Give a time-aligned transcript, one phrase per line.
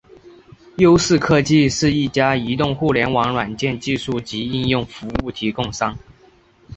[0.77, 5.95] 优视科技是一家移动互联网软件技术及应用服务提供商。